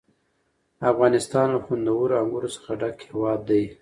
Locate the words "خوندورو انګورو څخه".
1.65-2.69